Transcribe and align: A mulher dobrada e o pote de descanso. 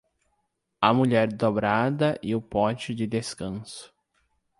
A 0.81 0.91
mulher 0.93 1.31
dobrada 1.31 2.17
e 2.23 2.33
o 2.35 2.41
pote 2.41 2.95
de 2.95 3.05
descanso. 3.05 3.93